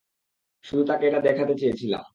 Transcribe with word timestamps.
শুধু 0.63 0.83
তাকে 0.83 1.03
এটা 1.07 1.19
দেখাতে 1.21 1.53
চেয়েছিলাম। 1.55 2.03